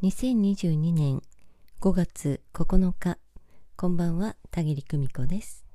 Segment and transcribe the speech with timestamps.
[0.00, 1.22] 2022年
[1.80, 3.18] 5月9日
[3.74, 5.66] こんばんは田切久美子です。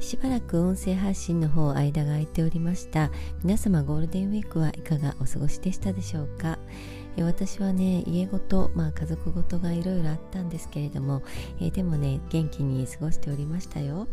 [0.00, 3.10] しばらく音声配信の方間が空いておりました。
[3.42, 6.58] 皆様ゴールデンウィークはいかがお過ごしでしたでしょうか？
[7.16, 11.22] 私はね家ごと、まあ、家族ごとがいろいろあったんですけれども、
[11.58, 14.08] えでもね元気に過ごしておりましたよ。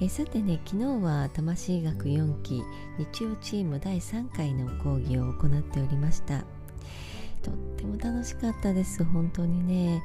[0.00, 2.62] えさてね昨日は魂学4期
[2.98, 6.44] 日曜チーム第3回の講義を行っておりました。
[7.42, 10.02] とっても楽しかったです本当にね、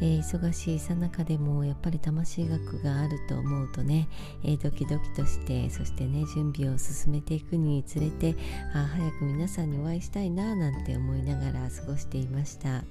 [0.00, 4.08] えー、忙しいさなかでもやっぱり魂学があると思うとね、
[4.44, 8.34] えー、ドキドキとしてそしてね準備を進めていくにつれて
[8.74, 12.84] あ早く皆さんにお会いしたいななんて思いながら過ごしていました。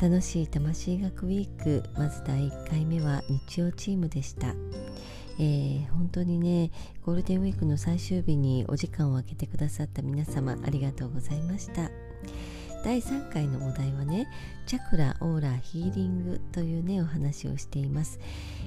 [0.00, 4.54] 楽しい魂学ウィークまず第1回目は日曜チームでした。
[5.42, 6.70] えー、本当にね
[7.02, 11.90] ゴールデンウィークの最終日にお時間を空けてくださった皆様ありがとうございました。
[12.84, 14.26] 第3回のお題はね
[14.66, 18.20] チャクラオーラヒーリングというねお話をしています。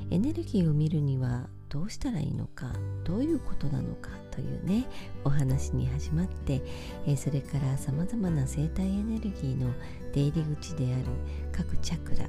[0.09, 4.85] エネルギーを見るにはどうしたらいいのかどういうことなのかというね
[5.23, 6.61] お話に始まって、
[7.05, 9.71] え、それからさまざまな生体エネルギーの
[10.11, 11.05] 出入り口である
[11.51, 12.27] 各チャクラ。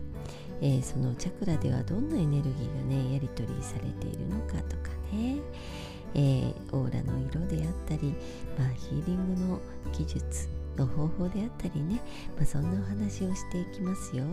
[0.65, 5.37] えー、そのチャクラではどんなエネルギーがねやり取りされているのかとかね、
[6.15, 8.15] えー、オーラの色であったり、
[8.59, 9.61] まあ、ヒーリングの
[9.93, 10.49] 技術
[10.79, 12.01] の方法であったりね、
[12.37, 14.25] まあ、そんなお話をしていきますよ。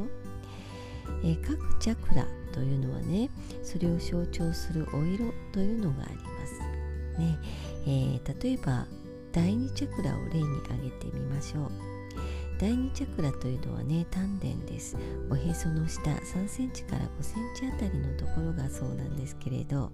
[1.23, 3.30] えー、各チャクラというのはね
[3.62, 6.60] それを象徴するお色というのがあります。
[7.20, 7.38] ね
[7.86, 8.88] えー、例えば
[9.34, 11.91] 第2チャクラを例に挙げてみましょう。
[12.62, 14.95] 第2チャクラというのはね丹田です。
[15.31, 19.92] おへその下3センチから5センチあたりのところがそうなんですけれど、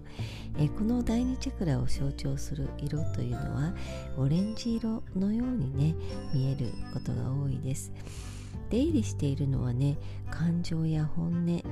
[0.58, 3.72] えこの第2チャクラを象徴する色というのは
[4.18, 5.94] オレンジ色のようにね
[6.34, 7.90] 見えることが多いです。
[8.68, 9.96] 出入りしているのはね
[10.30, 11.62] 感情や本音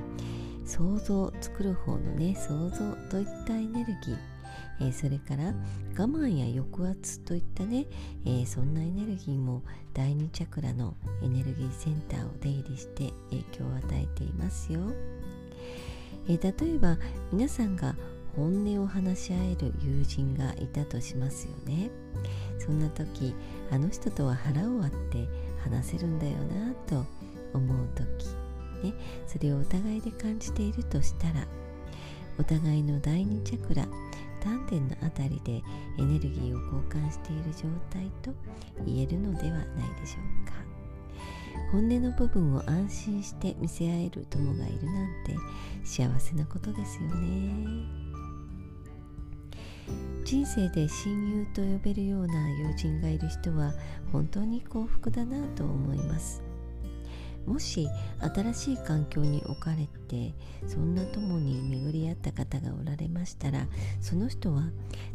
[0.65, 4.36] 想像作る方のね想像といったエネルギー。
[4.79, 5.53] えー、それから
[5.97, 7.85] 我慢や抑圧といったね、
[8.25, 14.79] えー、そんなエネルギーも第2チャクラのエネルギーセンターを出入りして影響を与えていますよ、
[16.27, 16.97] えー、例えば
[17.31, 17.95] 皆さんが
[18.35, 21.89] 本音を話し合える友人がいたとしますよね。
[22.59, 23.33] そんな時
[23.71, 25.27] あの人とは腹を割って
[25.63, 27.03] 話せるんだよなと
[27.53, 28.27] 思う時
[28.83, 28.93] ね、
[29.25, 31.47] それをお互いで感じているとしたら
[32.39, 33.87] お互いの第2チャクラ
[34.41, 35.63] 丹田のあたりで
[35.97, 38.31] エネルギーを交換している状態と
[38.85, 39.65] 言えるのではない
[40.01, 40.53] でしょうか。
[41.71, 45.35] 本音の部分を安心して見せ合える友がいるなんて
[45.83, 48.07] 幸せなことですよね。
[50.23, 53.73] 人生で親友と呼べるような友人がいる人は
[54.11, 56.46] 本当に幸福だなと思います。
[57.47, 57.87] もし
[58.19, 60.33] 新しい環境に置かれて
[60.67, 63.67] そんな友に巡り合った方がおられましたら
[64.01, 64.63] その人は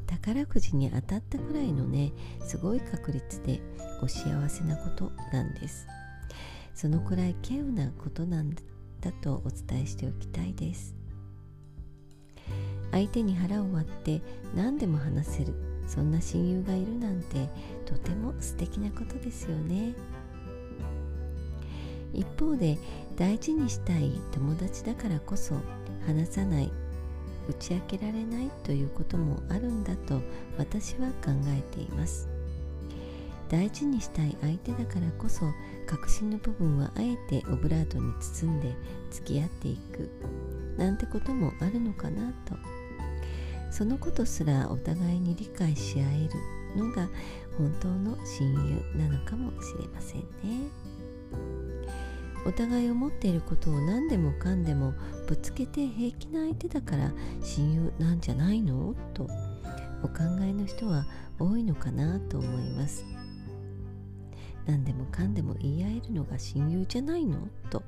[0.07, 3.61] 宝くじに当たったくらいのねすごい確率で
[4.03, 5.87] お幸せなことなんです
[6.75, 10.97] そのくらい稀有なことなんだとお伝えしておきたいです
[12.91, 14.23] 相手に腹を割って
[14.55, 15.55] 何でも話せる
[15.87, 17.49] そんな親友がいるなんて
[17.85, 19.95] とても素敵なことですよね。
[22.13, 22.79] 一方で
[23.17, 25.55] 大事にしたい友達だからこそ
[26.07, 26.71] 話さない
[27.49, 30.21] 打ち明けられないということもあるんだと
[30.59, 32.29] 私は考えています
[33.49, 35.45] 大事にしたい相手だからこそ
[35.87, 38.75] 確信の部分はあえてオブラートに包んで
[39.11, 40.09] 付き合っていく
[40.79, 42.55] なんてこともあるのかなと
[43.71, 46.29] そのことすらお互いに理解し合え
[46.77, 47.09] るのが
[47.59, 50.82] 本当の親友なのかもしれませんね。
[52.45, 54.95] お互い思っていることを何でもかんでも
[55.27, 58.95] ぶつけて平気な相手だから親友なんじゃないの？
[59.15, 59.29] と
[60.03, 61.07] お考えの人は
[61.39, 63.05] 多いのかなと思います。
[64.67, 67.49] 何でもかんでも言い合えるのが親友じゃないの？
[67.71, 67.83] と。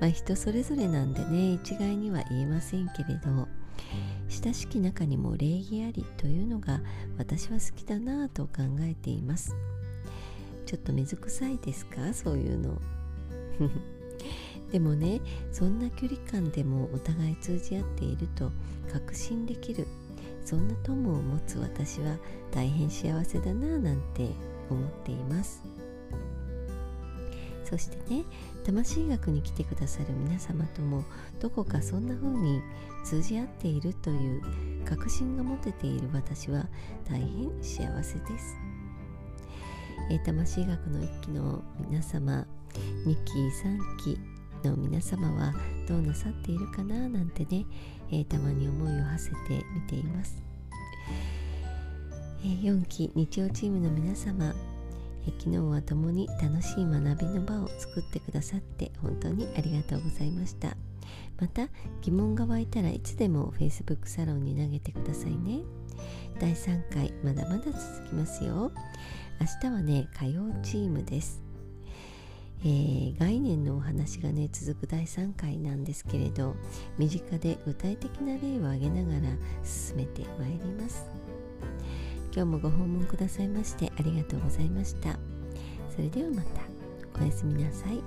[0.00, 3.48] まあ人それぞれなんでね一概には言えませんけれど。
[4.28, 6.80] 親しき中にも礼儀ありというのが
[7.18, 9.54] 私は好きだなと考えています。
[10.72, 12.14] ちょっと水臭いですか？
[12.14, 12.80] そういうの。
[14.72, 15.20] でもね
[15.50, 18.50] そんな距離感でもお互い通じ合っていると
[18.90, 19.86] 確信できる。
[20.46, 22.16] そんな友を持つ私は
[22.50, 24.30] 大変幸せだなぁなんて
[24.70, 25.62] 思っています。
[27.64, 28.24] そしてね
[28.64, 31.04] 魂学に来てくださる皆様とも
[31.38, 32.62] どこかそんな風に
[33.04, 34.42] 通じ合っているという
[34.86, 36.66] 確信が持てている私は
[37.04, 38.56] 大変幸せです、
[40.10, 42.46] えー、魂学の一期の皆様
[43.06, 44.18] 2期3期
[44.66, 45.54] の皆様は
[45.88, 47.66] どうなさっているかななんてね、
[48.10, 50.42] えー、たまに思いを馳せてみています、
[52.42, 54.54] えー、4期日曜チームの皆様
[55.26, 60.76] え昨日は共に楽しい学びの場を作ってくださって本当にありがとうございました。
[61.40, 61.68] また
[62.02, 65.62] 疑問が湧いたらいつでも Facebook サロンに投げてくださいね。
[66.40, 68.72] 第3回まだまだ続きますよ。
[69.42, 71.42] 明日はね火曜チームです。
[72.60, 76.54] えー、概念のお話がね続く第3回なんですけれど
[76.96, 79.34] 身近で具体的な例を挙げながら
[79.64, 81.10] 進めてまいります。
[82.32, 85.18] 今日もご訪問くださいましてありがとうございました。
[85.90, 86.62] それではまた。
[87.20, 88.00] おやすみなさい。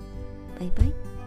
[0.57, 1.24] バイバイ。